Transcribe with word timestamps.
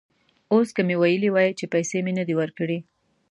اوس 0.53 0.67
که 0.75 0.81
مې 0.87 0.95
ویلي 1.01 1.29
وای 1.31 1.49
چې 1.59 1.65
پیسې 1.73 1.97
مې 2.05 2.11
نه 2.19 2.23
دي 2.27 2.33
ورکړي. 2.37 2.77